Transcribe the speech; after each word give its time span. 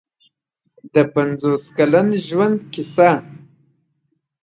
د 0.93 0.95
پنځوس 1.13 1.63
کلن 1.77 2.07
ژوند 2.27 2.57
کیسه. 2.73 3.11